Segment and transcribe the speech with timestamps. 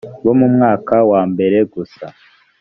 [0.23, 2.05] bo mu mwaka wa mbere gusa